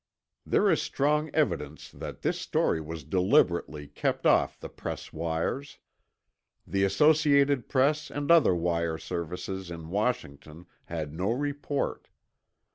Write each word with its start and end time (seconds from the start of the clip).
There 0.47 0.67
is 0.71 0.81
strong 0.81 1.29
evidence 1.31 1.91
that 1.91 2.23
this 2.23 2.41
story 2.41 2.81
was 2.81 3.03
deliberately 3.03 3.87
kept 3.87 4.25
off 4.25 4.59
the 4.59 4.67
press 4.67 5.13
wires. 5.13 5.77
The 6.65 6.83
Associated 6.83 7.69
Press 7.69 8.09
and 8.09 8.31
other 8.31 8.55
wire 8.55 8.97
services 8.97 9.69
in 9.69 9.89
Washington 9.89 10.65
had 10.85 11.13
no 11.13 11.29
report. 11.31 12.07